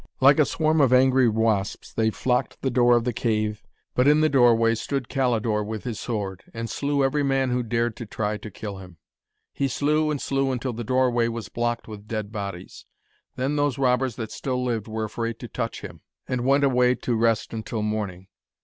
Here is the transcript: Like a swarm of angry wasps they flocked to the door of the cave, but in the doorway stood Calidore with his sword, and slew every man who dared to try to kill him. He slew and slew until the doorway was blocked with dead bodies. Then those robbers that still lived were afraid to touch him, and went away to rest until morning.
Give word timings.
Like 0.19 0.39
a 0.39 0.45
swarm 0.45 0.81
of 0.81 0.91
angry 0.91 1.29
wasps 1.29 1.93
they 1.93 2.09
flocked 2.09 2.53
to 2.53 2.61
the 2.63 2.71
door 2.71 2.97
of 2.97 3.03
the 3.03 3.13
cave, 3.13 3.61
but 3.93 4.07
in 4.07 4.21
the 4.21 4.29
doorway 4.29 4.73
stood 4.73 5.09
Calidore 5.09 5.63
with 5.63 5.83
his 5.83 5.99
sword, 5.99 6.43
and 6.55 6.71
slew 6.71 7.03
every 7.03 7.21
man 7.21 7.51
who 7.51 7.61
dared 7.61 7.95
to 7.97 8.07
try 8.07 8.37
to 8.37 8.49
kill 8.49 8.77
him. 8.77 8.97
He 9.53 9.67
slew 9.67 10.09
and 10.09 10.19
slew 10.19 10.49
until 10.49 10.73
the 10.73 10.83
doorway 10.83 11.27
was 11.27 11.49
blocked 11.49 11.87
with 11.87 12.07
dead 12.07 12.31
bodies. 12.31 12.87
Then 13.35 13.57
those 13.57 13.77
robbers 13.77 14.15
that 14.15 14.31
still 14.31 14.63
lived 14.63 14.87
were 14.87 15.03
afraid 15.03 15.37
to 15.37 15.47
touch 15.47 15.81
him, 15.81 16.01
and 16.27 16.41
went 16.43 16.63
away 16.63 16.95
to 16.95 17.15
rest 17.15 17.53
until 17.53 17.83
morning. 17.83 18.25